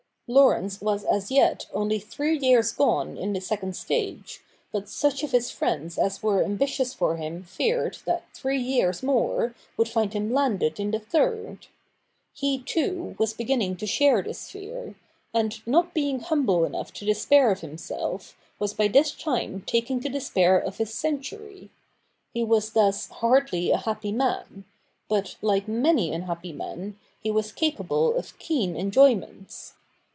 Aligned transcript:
Laurence 0.33 0.79
was 0.79 1.03
as 1.03 1.29
yet 1.29 1.65
only 1.73 1.99
three 1.99 2.37
years 2.39 2.71
gone 2.71 3.17
in 3.17 3.33
the 3.33 3.41
second 3.41 3.75
stage, 3.75 4.39
but 4.71 4.87
such 4.87 5.23
of 5.23 5.31
his 5.33 5.51
friends 5.51 5.97
as 5.97 6.23
were 6.23 6.41
ambitious 6.41 6.93
for 6.93 7.17
him 7.17 7.43
feared 7.43 7.97
that 8.05 8.23
three 8.33 8.57
years 8.57 9.03
more 9.03 9.53
would 9.75 9.89
find 9.89 10.13
him 10.13 10.31
landed 10.33 10.79
in 10.79 10.91
the 10.91 10.99
third. 10.99 11.67
He, 12.33 12.59
too, 12.59 13.13
was 13.19 13.33
beginning 13.33 13.75
to 13.75 13.85
share 13.85 14.21
this 14.21 14.49
fear; 14.49 14.95
and, 15.33 15.61
not 15.67 15.93
being 15.93 16.21
humble 16.21 16.63
enough 16.63 16.93
to 16.93 17.05
despair 17.05 17.51
of 17.51 17.59
himself, 17.59 18.37
was 18.57 18.73
by 18.73 18.87
this 18.87 19.11
time 19.11 19.63
taking 19.67 19.99
to 19.99 20.07
despair 20.07 20.57
of 20.57 20.77
his 20.77 20.93
century. 20.93 21.69
He 22.33 22.45
was 22.45 22.71
thus 22.71 23.09
hardly 23.09 23.69
a 23.71 23.75
happy 23.79 24.13
man; 24.13 24.63
but, 25.09 25.35
like 25.41 25.67
many 25.67 26.13
unhappy 26.13 26.53
men, 26.53 26.97
he 27.21 27.29
was 27.31 27.51
capable 27.51 28.15
of 28.17 28.39
keen 28.39 28.77
enjoyments. 28.77 29.73